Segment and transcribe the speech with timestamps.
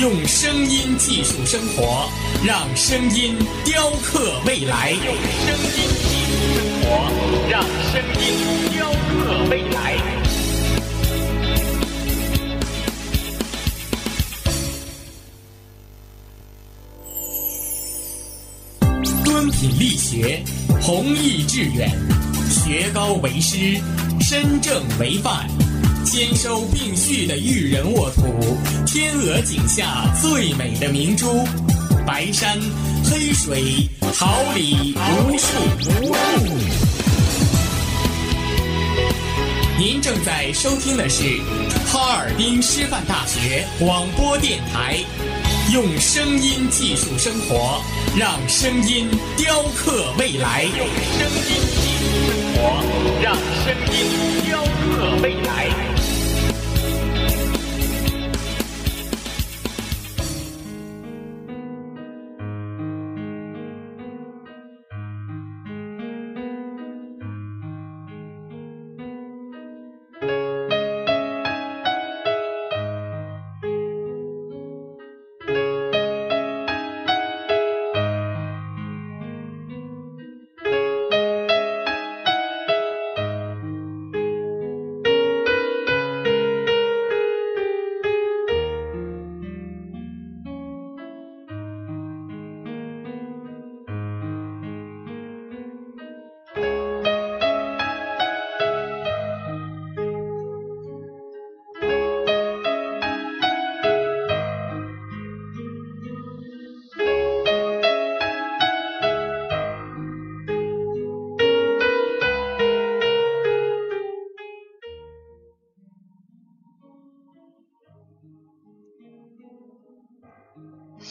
[0.00, 2.08] 用声音技术生活，
[2.42, 3.36] 让声音
[3.66, 4.92] 雕刻未来。
[4.92, 5.76] 用声音
[6.08, 6.88] 技术生活，
[7.50, 8.24] 让声音
[8.72, 10.00] 雕刻未来。
[19.22, 20.42] 敦品力学，
[20.80, 21.90] 弘毅致远，
[22.48, 23.78] 学高为师，
[24.18, 25.46] 身正为范。
[26.04, 28.22] 兼收并蓄的育人沃土，
[28.86, 31.44] 天鹅颈下最美的明珠，
[32.06, 32.58] 白山
[33.04, 33.88] 黑水，
[34.18, 35.46] 桃李无数。
[39.78, 41.22] 您正在收听的是
[41.86, 44.98] 哈尔滨师范大学广播电台，
[45.72, 47.80] 用声音技术生活，
[48.16, 50.64] 让声音雕刻未来。
[50.64, 50.86] 用
[51.18, 52.82] 声音技术生活，
[53.22, 53.96] 让声音
[54.44, 55.89] 雕刻未来。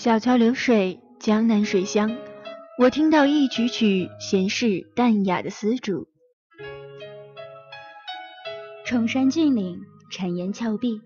[0.01, 2.15] 小桥流水，江南水乡。
[2.77, 6.07] 我听到一曲曲闲适淡雅的丝竹，
[8.85, 11.01] 崇山峻岭，谗岩峭壁。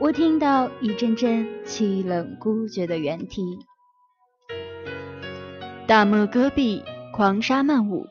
[0.00, 3.42] 我听到一阵阵凄冷孤绝的猿啼，
[5.86, 6.82] 大漠戈壁，
[7.12, 8.06] 狂沙漫舞。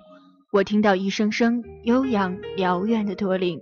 [0.51, 3.59] 我听到一声声悠扬辽远的驼铃，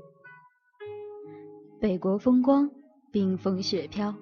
[1.79, 2.69] 北国风光，
[3.13, 4.13] 冰封雪飘。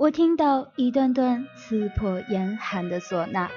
[0.00, 3.50] 我听到一段段刺破严寒的唢呐，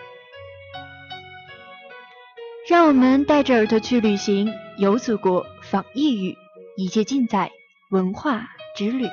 [2.69, 6.35] 让我们带着耳朵去旅行，游祖国，访异域，
[6.75, 7.49] 一切尽在
[7.91, 8.45] 文化
[8.75, 9.07] 之旅。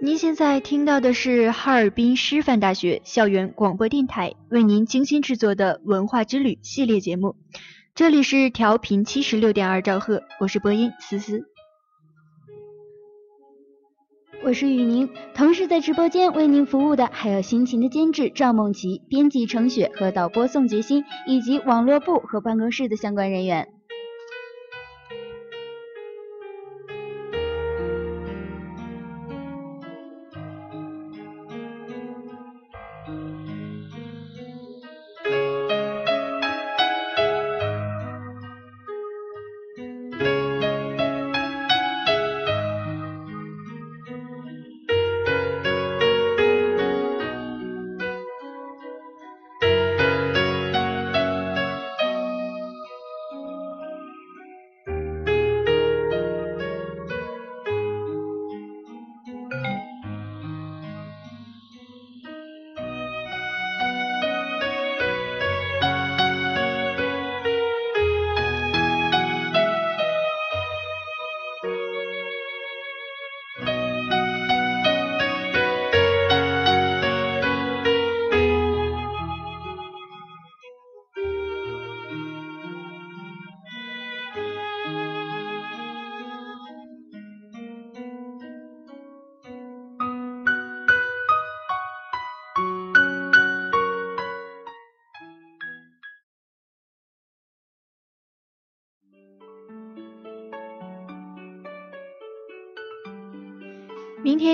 [0.00, 7.34] 您现在听到的是哈尔滨师范大学校园广播电台为您精心制作的文化之旅系列节目，
[7.96, 11.48] 这里是调频七十六点二兆赫，我是播音思思，
[14.44, 23.66] 我是雨宁，同时在直播间为您服务的还有辛勤的监制赵梦琪、编辑程雪和导播宋杰新，以及网络部和办公室的相关人员。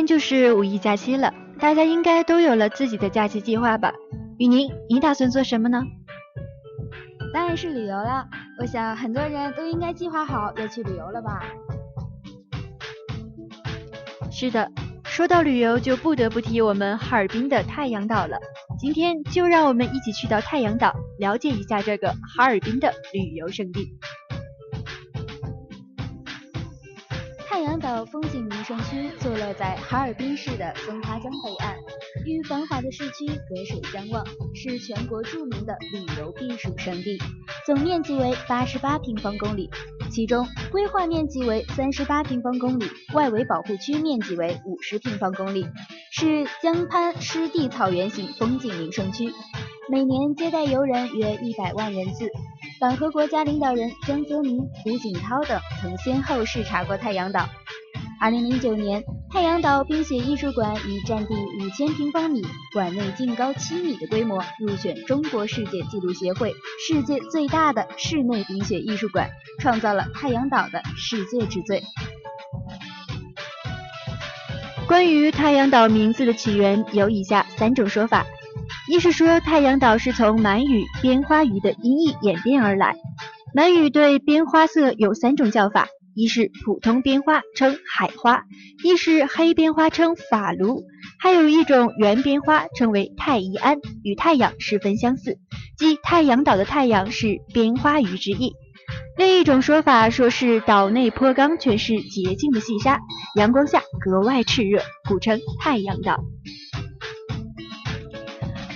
[0.04, 3.94] 天就是五一假期了，大家应该都有了自己的假期计划吧？
[4.36, 5.82] 雨宁，你打算做什么呢？
[7.32, 8.26] 当然是旅游了。
[8.60, 11.42] 我想很多人都应该计划好要去旅游了吧？
[14.30, 14.70] 是的，
[15.04, 18.36] 说到旅游，就不得不提我们哈尔滨的太阳岛了。
[18.78, 23.96] 今天就让我们一起去到太阳岛，了解一下这个哈尔滨的旅游胜地。
[27.84, 31.76] 岛风景名胜区坐落在哈尔滨市的松花江北岸，
[32.24, 37.18] 与繁华的市区隔水相望，是全国著名的旅游避暑胜地。
[37.66, 39.68] 总面积为八十八平方公里，
[40.10, 45.66] 其中规划面积为三十八平方公里，外围保护区面积为五十平方公里，
[46.10, 49.30] 是江滩湿地草原型风景名胜区，
[49.90, 52.30] 每年接待游人约一百万人次。
[52.84, 57.48] 党和国家领导人江泽民、胡锦涛等曾先后视察过太阳岛。
[58.20, 62.42] 二零零九年，太阳岛冰雪艺术馆以占地五千平方米、
[62.74, 66.52] 馆内净高七米的规模，入选中国世界纪录协会
[66.86, 69.30] 世界最大的室内冰雪艺术馆，
[69.60, 71.82] 创造了太阳岛的世界之最。
[74.86, 78.26] 关于太阳岛名字的起源，有以下三种说法。
[78.86, 82.94] 一是说太阳岛是从满语“边花鱼”的音译演变而来。
[83.54, 88.42] 满语对边花色有三种叫法：一是普通边花称海花，
[88.84, 90.82] 一是黑边花称法卢，
[91.18, 95.38] 还有一种圆边花称为太宜安，与太阳十分相似，
[95.78, 98.52] 即太阳岛的太阳是边花鱼之意。
[99.16, 103.00] 另一种说法说是岛内坡冈全是洁净的细沙，
[103.34, 106.22] 阳光下格外炽热，故称太阳岛。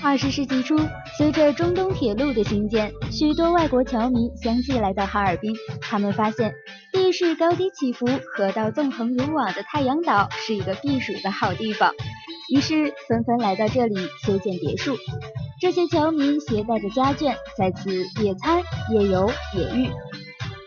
[0.09, 0.75] 二十世纪初，
[1.19, 5.55] 随着中东铁路的兴建，许多外国侨民相继来到哈尔滨。
[5.83, 6.55] 他们发现，
[6.95, 11.93] 地势高低起伏、河道纵横如网的太阳岛是一个避暑的好地方，
[12.49, 14.97] 于是纷纷来到这里修建别墅。
[15.61, 17.91] 这些侨民携带着家眷，在此
[18.25, 19.91] 野餐、野游、野浴。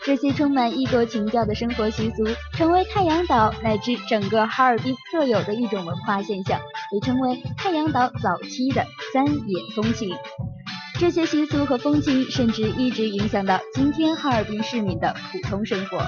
[0.03, 6.59] 这些充满异国情调的生活习俗，成为太阳岛乃至整个哈尔滨特有的一种文化现象，
[6.91, 10.09] 被称为太阳岛早期的三野风情。
[10.99, 15.99] 这些习俗和风情，甚至一直影响到今天哈尔滨市民的普通生活。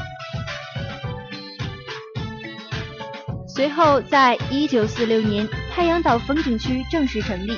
[3.47, 7.57] 随后，在一九四六年，太阳岛风景区正式成立。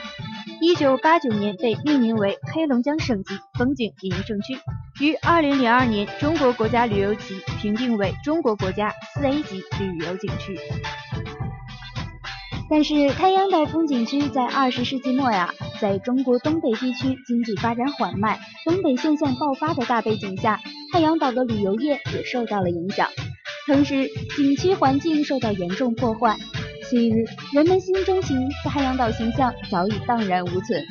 [0.61, 4.57] 一九八九年被命名为黑龙江省级风景名胜区，
[5.01, 10.57] 于二零零二年中国国家旅游局评定为中国国家四 A 级旅游景区。
[12.67, 20.59] 但是太阳岛风景区在二十世纪末呀，在中国东北地区经济发展缓慢、东北现象爆发的大背景下，
[20.91, 23.07] 太阳岛的旅游业也受到了影响，
[23.67, 26.37] 同时景区环境受到严重破坏。
[26.89, 30.83] 昔日人们心中形太阳岛形象早已荡然无存，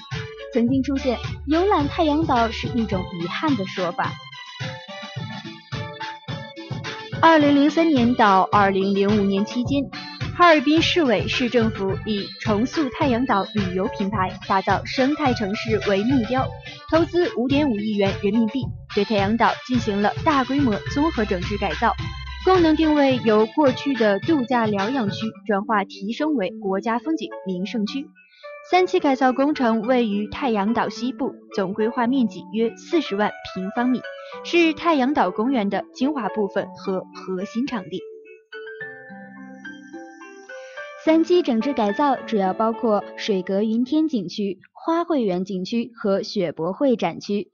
[0.52, 4.12] 曾经出现游览太阳岛是一种遗憾的说法。
[7.20, 9.82] 二零零三年到二零零五年期间，
[10.36, 16.44] 哈尔滨市委市政府以重塑太阳岛旅游品牌、打造生态城市为目标，
[16.90, 18.64] 投资五点五亿元人民币，
[18.96, 21.92] 对太阳岛进行了大规模综合整治改造。
[22.44, 28.04] 功能定位由过去的度假疗养区转化提升为国家风景名胜区。
[28.70, 34.00] 三期改造工程位于太阳岛西部，总规划面积约四十万平方米，
[34.42, 38.00] 是太阳岛公园的精华部分和核心场地。
[41.04, 47.48] 三期整治改造主要包括水阁云天景区、花卉园景区和雪博会展区。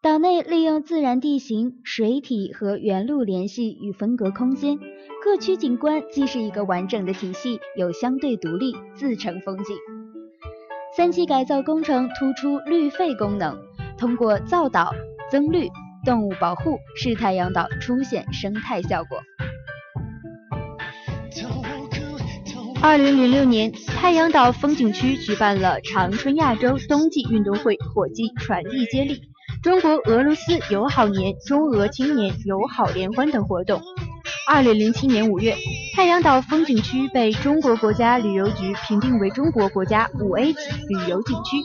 [0.00, 4.78] 岛内利用自然地形、水体和原路联系与分隔空间，
[5.22, 9.76] 各区景观既是一个完整的体系，又相对独立，自成风景。
[10.96, 13.58] 三期改造工程突出绿肺功能，
[13.98, 14.94] 通过造岛、
[15.30, 15.68] 增绿、
[16.06, 19.18] 动物保护，使太阳岛出现生态效果。
[22.80, 29.20] 二零零六年，太阳岛风景区举办了长春亚洲冬季运动会火炬传递接力。
[29.62, 33.82] 中国俄罗斯友好年、中俄青年友好联欢等活动。
[34.48, 35.56] 二零零七年五月，
[35.96, 41.56] 太阳岛风景区被中国国家旅游局评定为中国国家五 A 级旅游景区。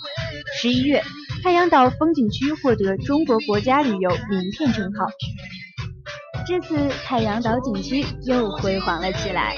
[0.59, 1.03] 十一月，
[1.43, 5.07] 太阳岛风景区获得中国国家旅游名片称号。
[6.45, 9.55] 至此，太阳岛景区又辉煌了起来。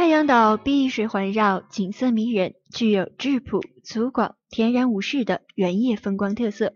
[0.00, 6.72] 太阳岛碧水环绕，景色迷人，具有质朴、粗犷、天然无事的原野风光特色。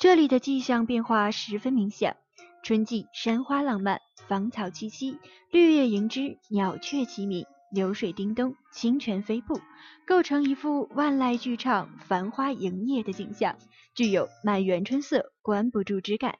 [0.00, 2.16] 这里的气象变化十分明显，
[2.64, 5.16] 春季山花浪漫，芳草萋萋，
[5.52, 9.60] 绿叶迎枝，鸟雀齐鸣，流水叮咚，清泉飞瀑，
[10.04, 13.54] 构成一幅万籁俱唱、繁花营业的景象，
[13.94, 16.38] 具有满园春色、关不住之感。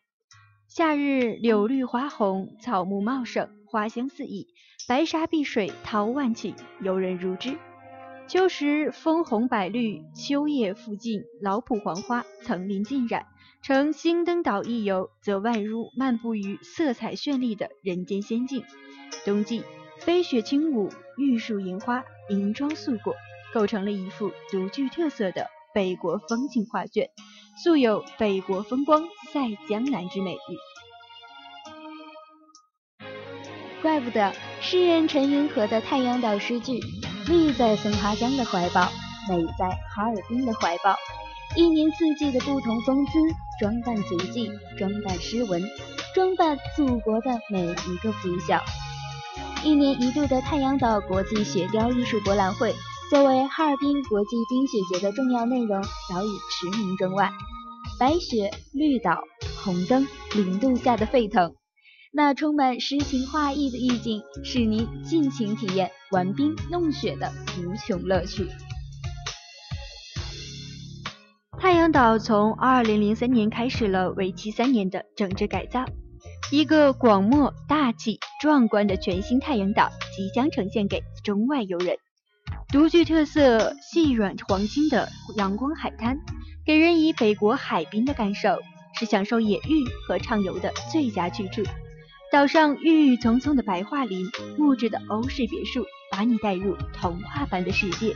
[0.67, 4.49] 夏日柳绿花红，草木茂盛，花香四溢。
[4.89, 7.57] 白沙碧水，桃万顷，游人如织。
[8.27, 13.27] 秋时枫红百绿，秋叶附近老圃黄花，层林尽染。
[13.63, 18.65] 乘星登岛一游，则宛如漫步于色彩绚丽的人间仙境。
[19.25, 19.63] 冬季
[19.99, 23.15] 飞雪轻舞，玉树银花，银装素裹，
[23.53, 27.11] 构成了一幅独具特色的北国风情画卷，
[27.63, 30.70] 素有“北国风光赛江南”之美誉。
[33.83, 36.79] 怪不得诗人陈云和的《太阳岛》诗句
[37.27, 38.83] ：“立在松花江的怀抱，
[39.29, 40.95] 美在哈尔滨的怀抱。”
[41.57, 43.13] 一年四季的不同风姿，
[43.59, 45.63] 装扮足迹，装扮诗文，
[46.15, 48.63] 装扮祖国的每一个拂晓。
[49.65, 52.75] 一年一度的太阳岛国际雪雕艺术博览会，
[53.11, 57.31] 作为哈尔滨国际冰雪节的重要内容，早已驰名中外。
[57.99, 59.23] 白雪、绿岛、
[59.65, 61.55] 红灯、零度下的沸腾。
[62.13, 68.49] 那充满诗情画意的意境，使您尽情体验玩冰弄雪的无穷乐趣。
[71.57, 75.85] 太阳岛从二零零三年开始了为期三年的整治改造，
[76.51, 81.97] 一个广袤大气壮观的全新太阳岛即将呈现给中外游人。
[82.73, 86.19] 独具特色、细软黄金的阳光海滩，
[86.67, 88.59] 给人以北国海滨的感受，
[88.99, 91.63] 是享受野浴和畅游的最佳去处。
[92.31, 98.15] 岛上郁郁葱葱的白桦林，木质的欧式别墅，把你带入童话般的世界。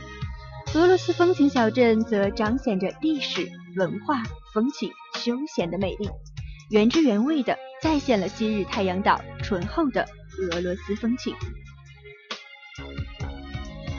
[0.73, 3.45] 俄罗斯风情小镇则彰显着历史
[3.75, 6.09] 文化风情、休闲的美丽，
[6.69, 10.07] 原汁原味的再现了昔日太阳岛醇厚的
[10.39, 11.35] 俄罗斯风情。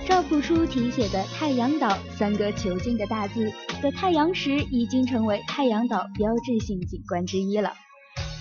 [0.09, 7.75] 赵朴初题写的“太阳岛”三个遒劲的大字的太阳石，已经成为太阳岛标志性景观之一了。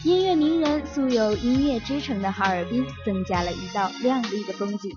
[0.05, 4.91] 音乐名人素有“音乐之城”的哈尔滨，增加了一道亮丽的风景。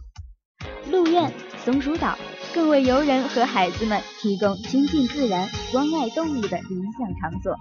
[0.91, 1.33] 鹿苑、
[1.65, 2.19] 松鼠岛
[2.53, 7.57] 更为游人和孩子们提供亲近自然、关爱动物的理想场所。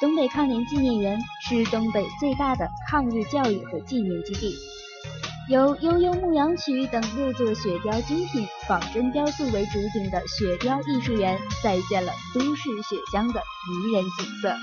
[0.00, 4.54] 东北抗联纪念园是东北最大的抗日教育和纪念基地，
[5.50, 14.56] 由悠悠牧羊曲等六座雪雕精品仿真雕塑为主景的雪雕艺术园，再现了都市雪乡的迷人景色。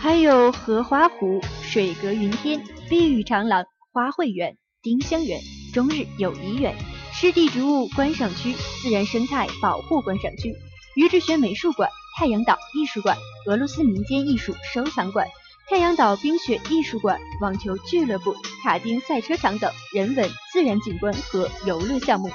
[0.00, 5.40] 还有荷花湖、水阁云天、碧玉长廊、花卉园、丁香园、
[5.74, 6.74] 中日友谊园、
[7.12, 10.54] 湿地植物观赏区、自然生态保护观赏区、
[10.94, 15.26] 于志学美术馆、太阳岛艺术馆、俄罗斯民间艺术收藏馆、
[15.68, 22.30] 太阳岛冰雪艺术馆、网球俱乐部、卡丁赛车场等人文自然景观和游乐项目，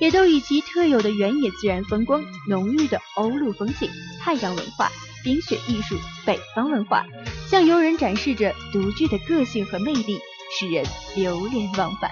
[0.00, 3.88] 也都以其特有的原野自然风光、浓郁的欧陆风情、
[4.20, 4.90] 太阳文化。
[5.26, 7.04] 冰雪艺术、北方文化，
[7.50, 10.20] 向游人展示着独具的个性和魅力，
[10.56, 10.84] 使人
[11.16, 12.08] 流连忘返。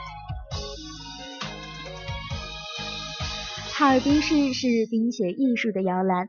[3.73, 6.29] 哈尔滨市是冰雪艺术的摇篮，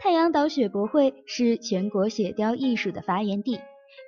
[0.00, 3.58] 太阳岛雪博会是全国雪雕艺术的发源地。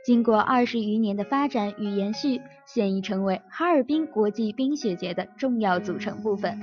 [0.04, 6.58] 经过二十余年的发展与延续，现已成为哈尔滨国际冰雪节的重要组成部分。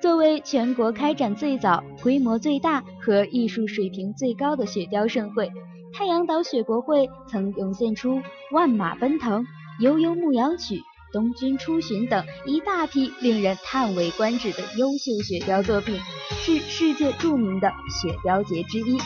[0.00, 5.50] 作为全国开展最早、规模最大和艺术水平最高的雪雕盛会，
[5.92, 8.16] 太阳岛雪博会曾涌现出
[8.52, 9.42] 《万马奔腾》
[9.80, 10.76] 《悠悠牧羊曲》。
[11.12, 15.98] 东军出巡等一大批令人叹为观止的优秀雪雕作品，
[16.28, 17.68] 是世界著名的
[18.00, 18.96] 雪雕节之一。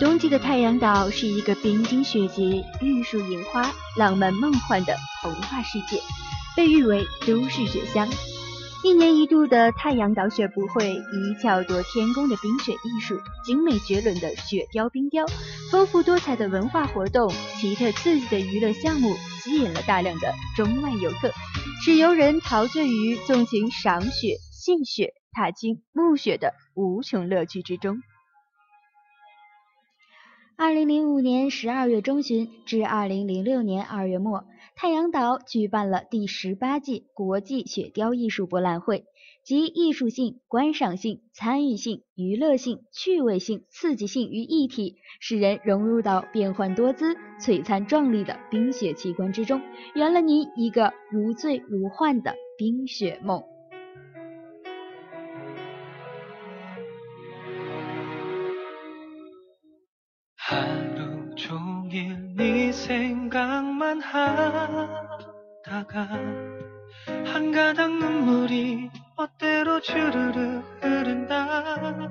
[0.00, 6.00] 冬季的太阳岛是一个冰晶雪洁、玉树银花、浪漫梦幻的童话世界，
[6.56, 8.08] 被誉为都市雪乡。
[8.84, 15.26] 一年一度的太阳岛雪博会，以巧夺天工的冰雪艺术、精美绝伦的雪雕冰雕、
[15.72, 17.28] 丰富多彩的文化活动、
[17.60, 21.32] 奇特刺激的娱乐项目，吸引了大量的中外游客，
[21.84, 27.98] 使游人陶醉于纵情赏雪、戏雪、踏青、暮雪的无穷乐趣之中。
[30.60, 34.44] 二零零五年十二月中旬至二零零六年二月末。
[34.74, 39.04] 太阳岛举办了第十八届国际雪雕艺术博览会，
[39.44, 49.62] 集艺术性、观赏性、参与性、娱乐性、趣味性、刺激性于一体，使人融入到变幻多姿、璀璨壮丽的冰雪奇观之中，
[49.94, 53.44] 圆了您一个如醉如幻的冰雪梦。
[63.78, 64.98] 만 하다가
[67.26, 72.08] 한 가닥 눈물이 멋대로 주르르 흐른다.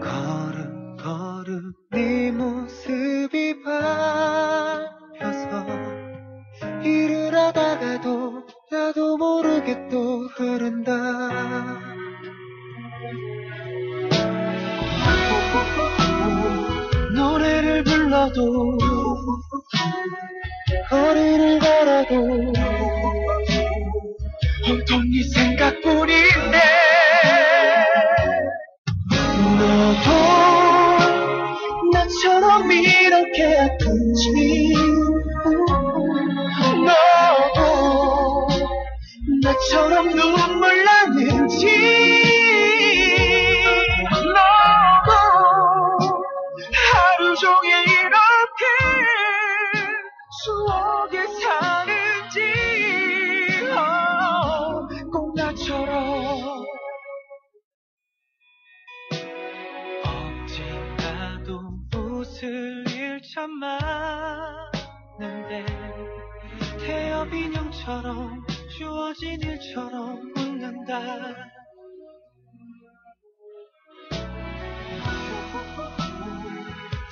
[0.00, 4.11] 걸음 걸음 네 모습이 바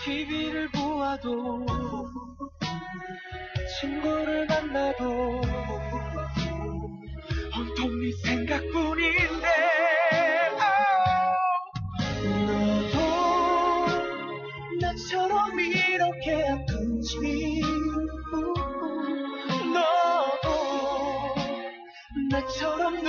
[0.05, 1.67] TV를 보아도
[3.81, 5.41] 친구를 만나도
[7.57, 9.49] 온통 네 생각뿐인데.
[14.81, 17.61] 나처럼 이렇게 아픈지
[19.75, 21.35] 너도
[22.31, 23.00] 나처럼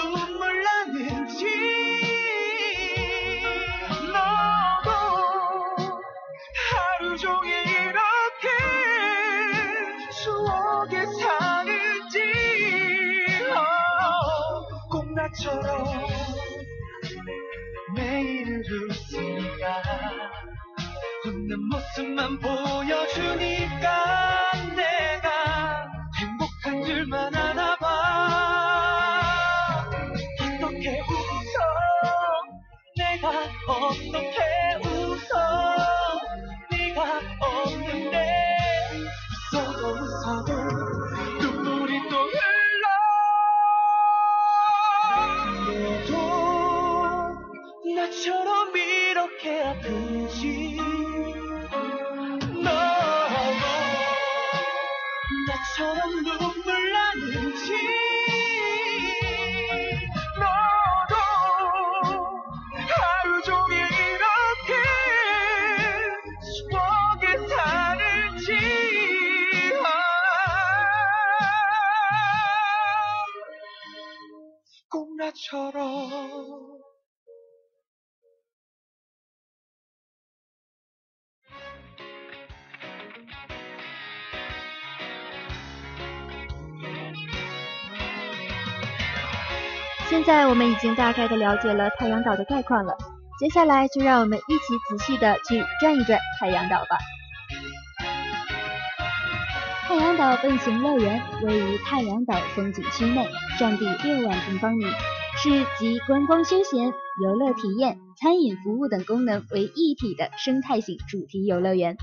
[15.31, 15.85] 나처럼
[17.95, 19.81] 매일 웃으니까
[21.25, 24.40] 웃는 모습만 보여주니까
[90.31, 92.95] 在我们已经大概的了解了太阳岛的概况了，
[93.37, 96.97] 接下来就让我们一起仔细的去转一转太阳岛吧。
[99.89, 103.27] 太阳岛奔行乐园位于太阳岛风景区内，
[103.59, 104.85] 占地六万平方米，
[105.35, 111.97] 是集观光休闲、游乐体验、餐饮服务等功能为一体的生态型主题游乐园。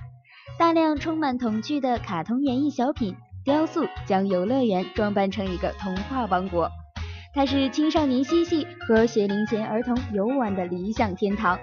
[0.59, 6.71] 大量充满童趣的卡通园艺小品、雕塑，将游乐园装扮成一个童话王国。
[7.39, 11.57] 它是青少年嬉戏和学龄前儿童游玩的理想天堂。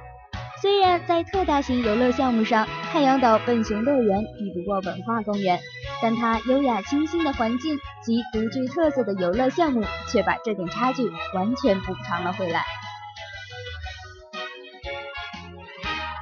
[0.61, 5.59] 虽然在特大型游乐项目上，太阳岛笨熊乐园比不过文化公园，
[6.01, 12.63] 但它优雅清新的环境及独具特色的游乐项目，却把这点差距完全补偿了回来。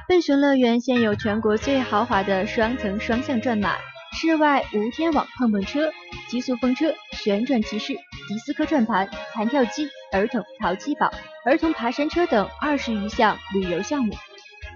[0.08, 3.76] 笨熊乐园现有全国最豪华的双层双向转马、
[4.14, 5.92] 室外无天网碰碰车、
[6.26, 7.94] 极速风车、旋转骑士、
[8.28, 11.12] 迪斯科转盘、弹跳机、儿童淘气堡、
[11.44, 14.14] 儿童爬山车等二十余项旅游项目。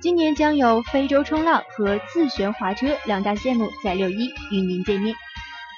[0.00, 5.14] 今年将有非洲冲浪和自旋滑车两大项目在六一与您见面。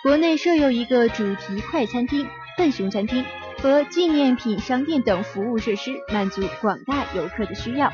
[0.03, 2.27] 国内设有一个主题快餐厅——
[2.59, 3.25] 笨熊餐厅
[3.63, 7.93] 和纪念品商店等服务设施，满足广大游客的需要。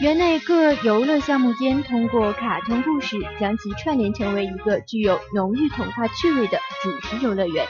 [0.00, 7.64] 园内各游乐项目间通过卡通故事将其串联成为一个具有浓郁童话趣味的主题游乐园。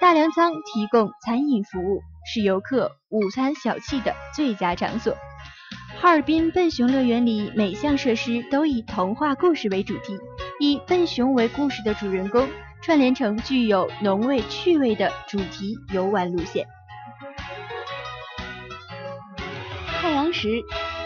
[0.00, 5.14] 大粮仓提供餐饮服务，是游客午餐小憩的最佳场所。
[6.00, 10.18] 哈尔滨笨熊乐园里每项设施都以童话故事为主题，
[10.58, 12.48] 以笨熊为故事的主人公
[12.80, 16.66] 串联成具有浓味趣味的主题游玩路线。
[20.00, 20.62] 太阳石，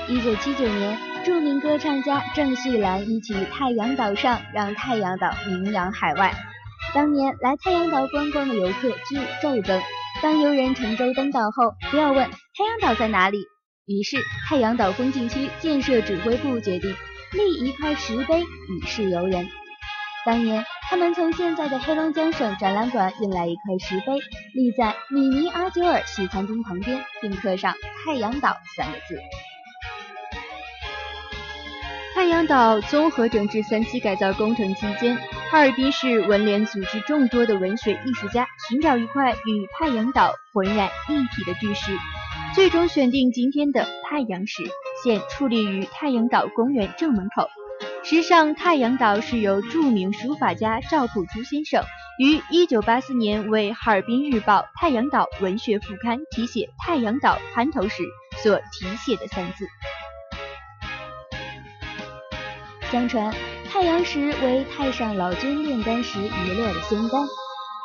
[0.08, 6.32] 一九七九年，著名歌唱家郑绪岚一曲《太阳岛上》让太阳岛名扬海外。
[6.94, 9.82] 当年来太阳岛观光的游客剧骤增，
[10.22, 13.44] 当游人乘舟登岛后，不要问太阳岛在哪里。
[13.84, 14.16] 于是，
[14.48, 16.94] 太阳岛风景区建设指挥部决定
[17.32, 19.48] 立一块石碑以示游人。
[20.24, 24.12] 当年，他们从现在的黑龙江省展览馆运来一块石碑，
[24.54, 27.74] 立在米尼阿久尔西餐厅旁边，并刻上
[28.06, 29.18] “太阳岛”三个字。
[32.14, 35.16] 太阳岛综合整治三期改造工程期间，
[35.50, 41.90] 哈尔滨市文联组织众多的文学艺术家寻找一块与太阳岛浑然一体的巨石。
[42.54, 44.62] 最终选定今天的太阳石，
[45.02, 47.48] 现矗立于太阳岛公园正门口。
[48.04, 51.82] 时上太阳岛是由著名书法家赵朴初先生
[52.20, 58.04] 于1984年为《哈尔滨日报》太阳岛文学副刊题写“太阳岛”滩头时
[58.36, 59.66] 所题写的三字。
[62.94, 63.34] 相传，
[63.68, 67.26] 太阳石为太上老君炼丹时遗落的仙丹。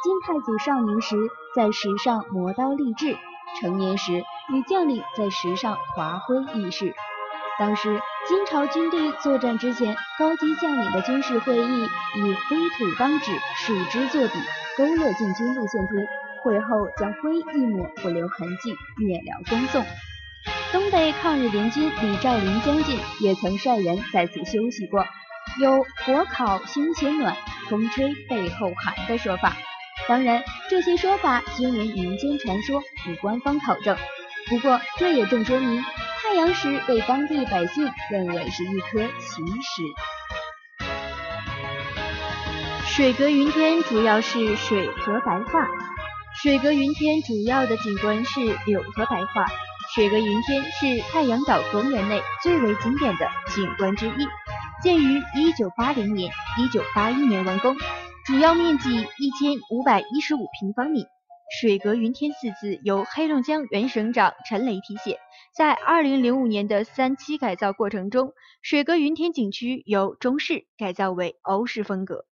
[0.03, 1.15] 金太祖少年时
[1.55, 3.17] 在石上磨刀立志，
[3.59, 4.23] 成年时。
[4.53, 6.93] 与将领在石上划挥议事。
[7.57, 11.83] 当时金朝军队作战之前，高级将领的军事会议
[12.17, 14.33] 以灰土当纸，树枝作笔，
[14.77, 15.95] 勾勒进军路线图。
[16.43, 16.67] 会后
[16.97, 19.83] 将灰一抹，不留痕迹，灭了公纵。
[20.71, 25.03] 东北抗日联军李兆麟将军也曾率人在此休息过，
[25.59, 27.35] 有火烤胸前暖，
[27.69, 29.57] 风吹背后寒的说法。
[30.07, 33.97] 当然，这些说法均为民间传说，无官方考证。
[34.47, 35.83] 不过，这也正说明
[36.21, 39.81] 太阳石被当地百姓认为是一颗奇石。
[42.85, 45.67] 水阁云天主要是水和白桦。
[46.43, 49.45] 水阁云天主要的景观是柳和白桦。
[49.95, 54.27] 水阁云天是太阳岛公园内最为经典的景观之一，
[54.83, 56.31] 建于1980年
[56.93, 57.75] ，1981年完工，
[58.23, 61.07] 主要面积1515平方米。
[61.59, 65.17] 水阁云天四字由黑龙江原省长陈雷题写。
[65.57, 72.25] 在二零零五年的三期改造过程中，水阁云天景区由中式改造为欧式风格。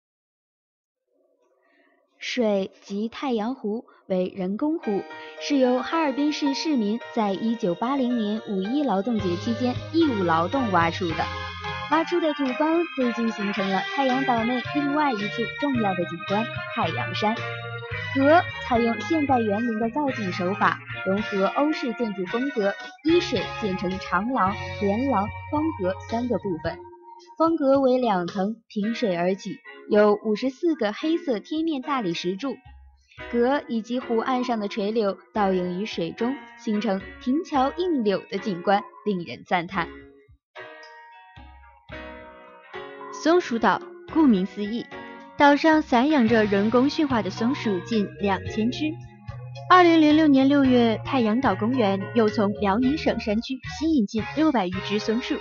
[2.28, 5.04] 水及太阳湖为人工湖，
[5.40, 11.18] 是由哈尔滨市市民在一九八零年五一劳动节期间义务劳动挖出的。
[11.92, 16.44] 挖出的土方最近形成了太阳岛内另外一处重要的景观——
[16.76, 17.36] 太阳山。
[18.16, 26.76] 阁采用现代园林的造景手法，融合欧式建筑风格，依水建成长廊、连廊、方阁三个部分。
[27.38, 29.58] 方阁为两层，平水而起，
[29.90, 32.56] 有五十四个黑色贴面大理石柱。
[33.32, 39.88] 阁以及湖岸上的垂柳倒映于水中，形成亭桥映柳的景观，令人赞叹。
[43.12, 43.82] 松鼠岛，
[44.14, 44.86] 顾名思义。
[45.38, 48.86] 岛上散养着人工驯化的松鼠近两千只。
[49.70, 55.36] 二零零六年六月，太阳岛公园又从辽宁省山区新引进六百余只松树，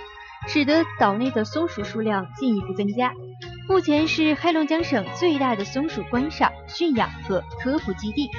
[0.47, 3.13] 使得岛内的松鼠数量进一步增加。
[3.67, 8.29] 目前是黑龙江省最大的松鼠观赏、驯养和科普基地。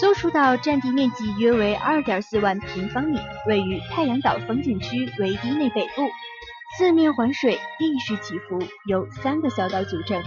[0.00, 6.08] 松鼠岛占地面积约为二点四万平方米，位于太阳岛风景区围堤内北部，
[6.76, 10.22] 四面环水，地势起伏，由三个小岛组成。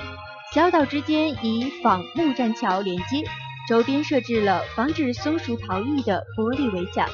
[0.56, 3.24] 小岛之间以仿木栈桥连接。
[3.68, 7.08] 周边设置了防止松鼠逃逸的玻璃围墙。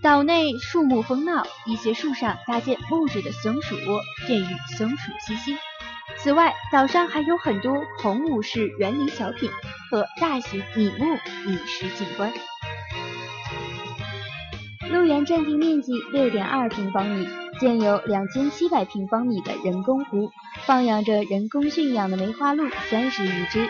[0.00, 5.56] 岛内树木丰茂，一些树上搭建木质的松鼠窝，便于松鼠栖息。
[6.18, 9.50] 此外，岛上还有很多红武士园林小品
[9.90, 11.04] 和大型拟木
[11.46, 12.32] 拟石景观。
[14.88, 17.28] 鹿园占地面积六点二平方米，
[17.60, 20.30] 建有两千七百平方米的人工湖，
[20.64, 23.68] 放养着人工驯养的梅花鹿三十余只。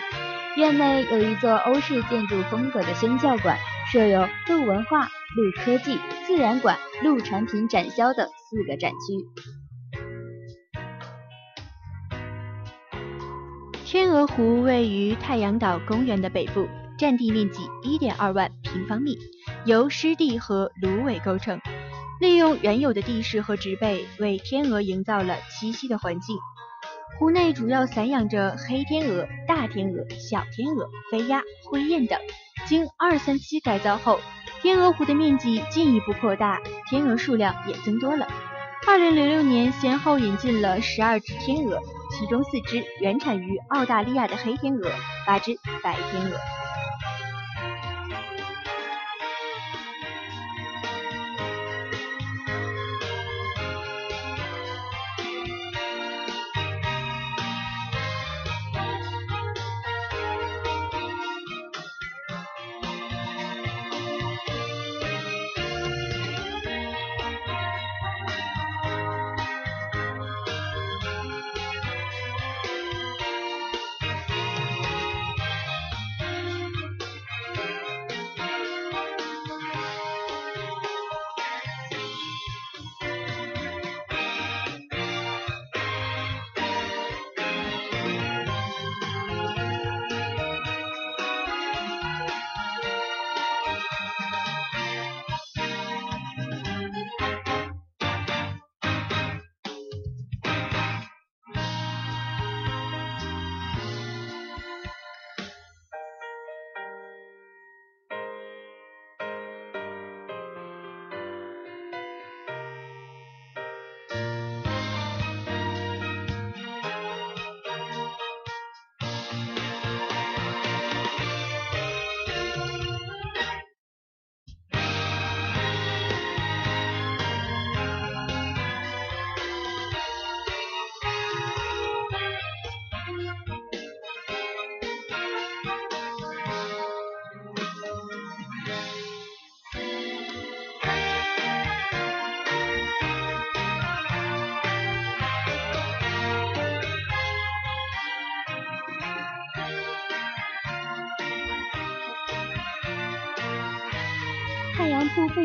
[0.56, 3.56] 院内有一座欧式建筑风格的宣教馆，
[3.90, 8.96] 设有鹿文化、鹿科技、自然馆、鹿产品展销的四个展区。
[13.84, 16.66] 天鹅湖位于太阳岛公园的北部，
[16.98, 19.18] 占地面积一点二万平方米，
[19.66, 21.60] 由湿地和芦苇构成，
[22.20, 26.38] 利用原有的地势和植被，为天鹅营造了栖息的环境。
[27.18, 32.18] 湖内主要散养着黑天鹅、大天鹅、小天鹅、飞鸭、灰雁等。
[32.66, 34.20] 经二三期改造后，
[34.60, 38.26] 天鹅湖的面积进一步扩大，天鹅数量也增多了。
[38.86, 44.90] 二零零六年，先后引进了十二只天鹅，其中四只原产于澳大利亚的黑天鹅，
[45.26, 46.57] 八只白天鹅。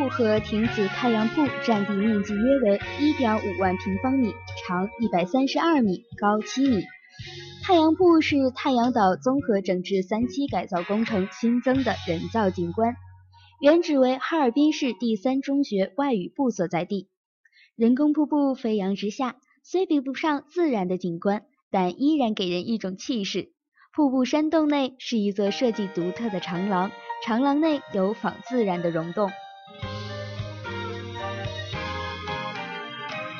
[0.09, 4.33] 和亭子太阳瀑占地面积约为1.5万平方米，
[4.65, 6.83] 长132米，高7米。
[7.63, 12.95] 太阳瀑是太阳岛综合整治三期改造工程新增的人造景观，
[13.61, 17.07] 原址为哈尔滨市第三中学外语部所在地。
[17.75, 23.51] 人工瀑布飞扬直下，虽比不上自然的景观，但依然给人一种气势。
[23.95, 26.91] 瀑布山洞内是一座设计独特的长廊，
[27.23, 29.31] 长廊内有仿自然的溶洞。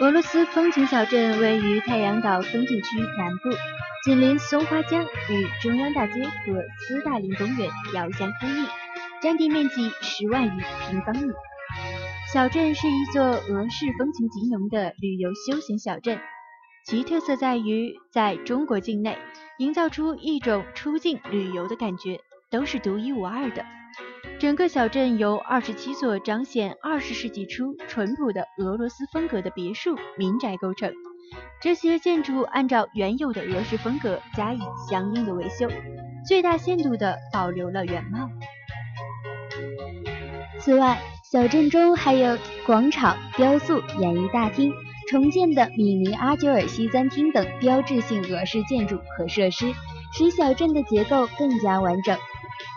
[0.04, 3.50] 俄罗斯风情小镇位于太阳岛风景区南部，
[4.04, 8.66] 紧邻松花江，与中央大街和斯大林公园遥相呼应，
[9.22, 11.32] 占地面积十万余平方米。
[12.34, 16.20] 小镇是一座俄式风情极浓的旅游休闲小镇，
[16.86, 19.18] 其特色在于在中国境内
[19.58, 22.20] 营造出一种出境旅游的感觉，
[22.52, 23.64] 都是独一无二的。
[24.44, 30.92] 整个小镇由二十七座彰显二十世纪初淳朴的俄罗斯风格的别墅民宅构成，
[31.62, 35.70] 这些建筑按照原有的俄式风格加以相应的维修，
[36.28, 38.30] 最大限度地保留了原貌。
[40.60, 44.74] 此外，小镇中还有广场、雕塑、演艺大厅、
[45.10, 49.72] 重建的米尼阿久尔西餐厅等标志性俄式建筑和设施，
[50.12, 52.18] 使小镇的结构更加完整。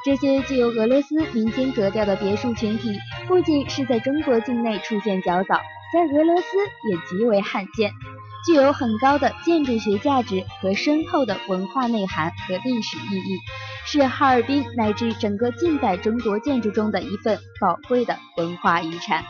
[0.07, 5.61] 这些具有俄罗斯民间格调的别墅群体，不仅是在中国境内出现较早，
[5.93, 6.47] 在俄罗斯
[6.89, 7.91] 也极为罕见，
[8.47, 13.37] 具有很高的建筑学价值和深厚的文化内涵和历史意义，
[13.85, 19.25] 是哈尔滨乃至整个近代中国建筑中的一份宝贵的文化遗产。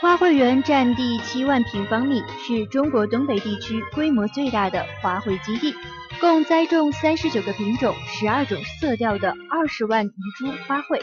[0.00, 5.74] 花卉园占地七万平方米，是中国东北地区规模最大的花卉基地，
[6.22, 11.02] 共栽种三十九个品种、十二种色调的二十万余株花卉。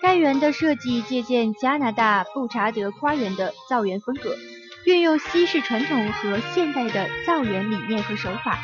[0.00, 4.36] 该园的设计借鉴加拿大布查德花园的造园风格，
[4.84, 8.60] 运用西式传统和现代的造园理念和手法，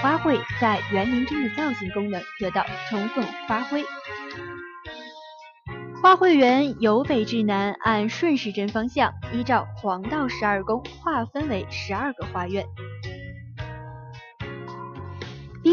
[0.00, 3.84] 花卉在园林中的造型功能得到充分发挥。
[6.00, 12.64] 花卉园由北至南按顺时针方向，依照黄道十二宫划分为十二个花园。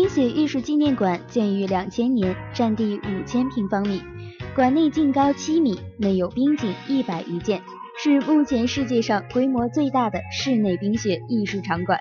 [0.01, 4.01] 冰雪艺术纪念馆建于两千年，占地五千平方米，
[4.55, 7.61] 馆内净高七米，内有冰景一百余件，
[8.01, 11.99] 是目前世界上规模最大的室内冰雪艺术场馆。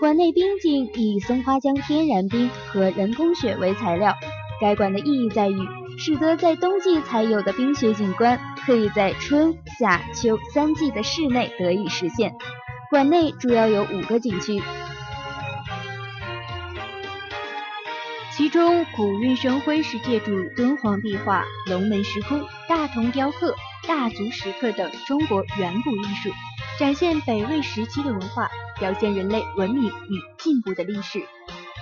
[0.00, 4.14] 馆内冰景以松花江天然冰和人工雪为材料。
[4.58, 5.58] 该馆的意义在于。
[5.98, 12.32] 使得在冬季才有的冰雪景观，可以在春夏秋三季的室内得以实现。
[12.88, 14.62] 馆内主要有五个景区，
[18.38, 23.52] 其中古韵生辉是借助敦煌壁画、龙门石窟、大同雕刻、
[23.88, 26.30] 大足石刻等中国远古艺术，
[26.78, 28.48] 展现北魏时期的文化，
[28.78, 31.18] 表现人类文明与进步的历史；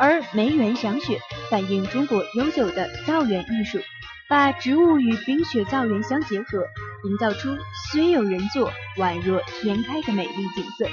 [0.01, 3.79] 而梅园赏雪反映中国悠久的造园艺术。
[4.27, 6.65] 把植物与冰雪造园相结合，
[7.05, 7.55] 营造出
[7.93, 10.89] 虽有人作，宛若天开的美丽景色。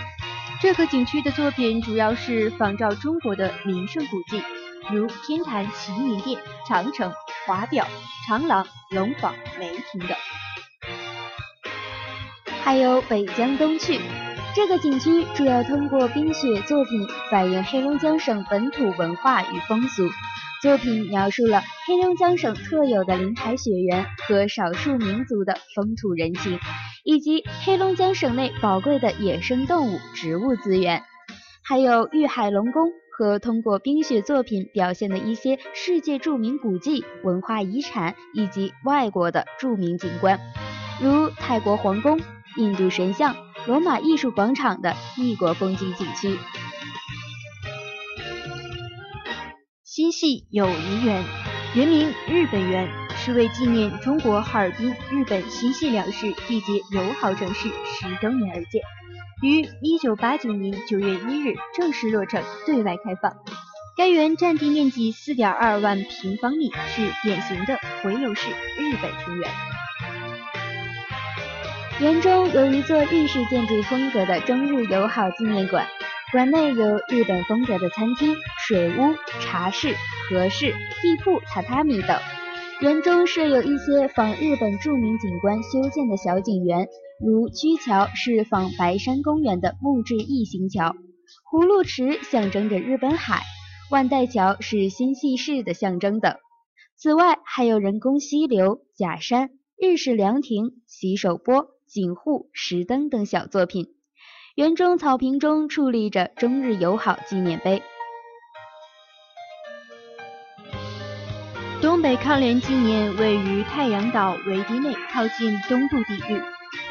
[0.62, 4.40] 这个景区的作品主要是仿照中国的名胜古迹，
[4.92, 7.12] 如天坛、祈年殿、长城、
[7.46, 7.86] 华表、
[8.28, 10.18] 长廊、龙坊、梅亭等。
[12.64, 14.00] 还有北疆东去，
[14.56, 20.10] 这个景区主要通过冰雪作品反映黑龙江省本土文化与风俗。
[20.62, 26.58] 作品描述了黑龙江省特有的林海雪原和少数民族的风土人情，
[27.04, 31.04] 以及黑龙江省内宝贵的野生动物、植物资源，
[31.66, 40.40] 还有玉海龙宫和通过冰雪作品表现的一些世界著名古迹、文化遗产以及外国的著名景观，
[41.00, 42.20] 如泰国皇宫、
[42.58, 43.36] 印度神像、
[43.68, 46.38] 罗马艺术广场的异国风景景区。
[49.84, 51.24] 新系友谊园，
[51.76, 58.82] 原名日本园，是为纪念中国哈尔滨、日本新系两市缔结友好城市十周年而建，
[59.44, 63.36] 于一九八九年九月一日正式落成，对外开放。
[63.98, 69.52] 该园占地面积四点二万平方米，是典型的回流式日本庭园。
[72.00, 75.86] 园中有一座日式建筑风格的中日友好纪念馆。
[76.32, 78.34] 馆内有日本风格的餐厅、
[78.66, 79.94] 水屋、茶室、
[80.30, 82.18] 和室、地铺、榻榻米等。
[82.80, 86.88] 园中设有一些仿日本著名景观修建的小景园，
[87.20, 90.96] 如曲桥是仿白山公园的木质异形桥，
[91.52, 93.42] 葫芦池象征着日本海，
[93.92, 96.36] 万代桥是新系市的象征等。
[96.96, 103.88] 此外，还有人工溪流、假山、日式凉亭、洗手钵、景户、石灯等小作品。
[104.56, 107.82] 园中草坪中矗立着中日友好纪念碑。
[111.82, 116.40] 东北抗联纪念位于太阳岛围堤内，靠近东部地域，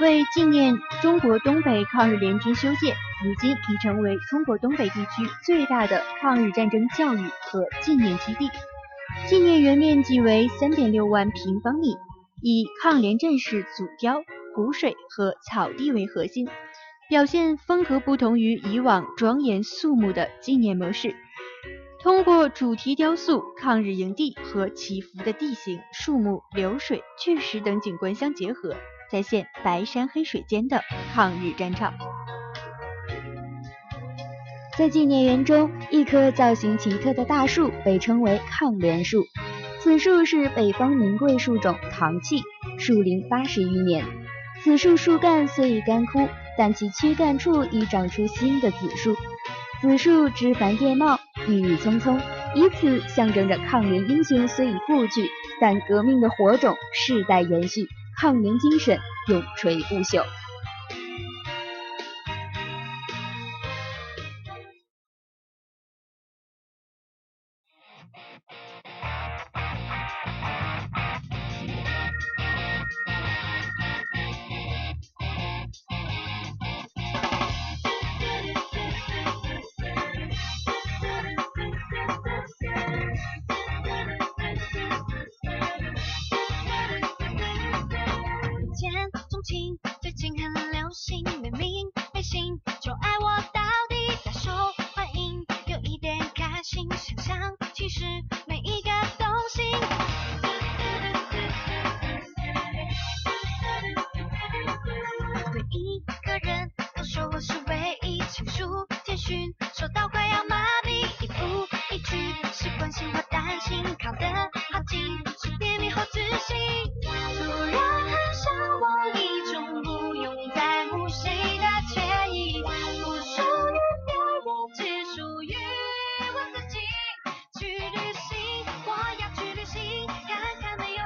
[0.01, 8.51] 为纪念中国东北抗日联军修建，如今已成为中国东北地区最大的抗日战争教育和纪念基地。
[9.29, 11.95] 纪念园面积为三点六万平方米，
[12.41, 14.23] 以抗联战士祖雕、
[14.57, 16.49] 湖水和草地为核心。
[17.09, 21.15] 表现风格不同于以往庄严肃穆的纪念模式，
[22.01, 28.75] 通过主题雕塑、抗日营地和起伏的地形、树木、流水、巨石等景观相结合，
[29.13, 30.83] 再现白山黑水间的
[31.13, 31.93] 抗日战场。
[34.79, 39.27] 在纪念园中，一棵造型奇特的大树被称为抗联树，
[39.81, 42.41] 此树是北方名贵树种唐契，
[42.79, 44.05] 树龄八十余年。
[44.63, 46.27] 此树树干虽已干枯。
[46.55, 49.17] 但其躯干处已长出新的紫树，
[49.81, 52.21] 紫树枝繁叶茂，郁郁葱葱，
[52.55, 55.31] 以此象征着抗联英雄虽已故去，
[55.63, 57.89] 但革命的火种世代延续，
[58.23, 58.97] 抗联精神
[59.27, 60.25] 永垂不朽。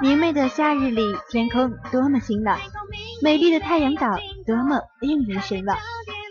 [0.00, 2.58] 明媚的夏日里，天空多么晴朗，
[3.22, 5.76] 美丽的太阳岛多么令人神往。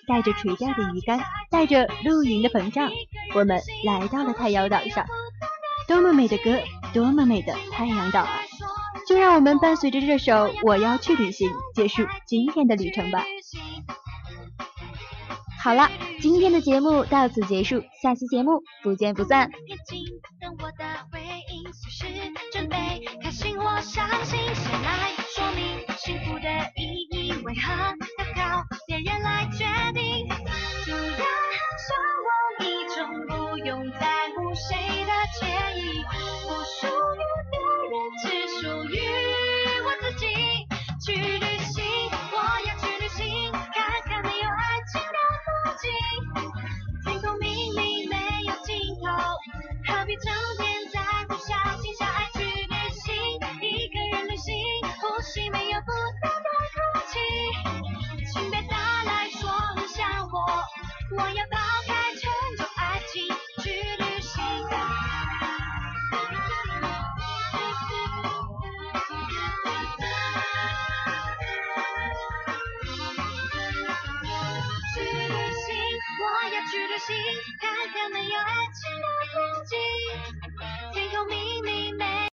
[0.08, 2.92] 带着垂钓的鱼竿，带着露营的膨胀，
[3.34, 5.04] 我们来到了太阳岛上。
[5.88, 6.60] 多么美的歌，
[6.94, 8.40] 多么美的太阳岛啊！
[9.08, 13.24] 就让我们伴随着这首《我要去旅行》，结束今天的旅程吧。
[15.64, 15.90] 好了，
[16.22, 19.50] 今天的节目到此结束，下期节目不见不散。
[21.98, 22.06] 是
[22.52, 22.76] 准备
[23.24, 27.32] 开心，我相信谁来说明幸福的意义？
[27.46, 27.72] 为何
[28.18, 30.28] 要靠别人来决定？
[30.28, 32.28] 突然爱上我，
[32.60, 32.98] 你种
[33.30, 36.04] 不用在乎谁的建议。
[36.50, 37.15] 我输。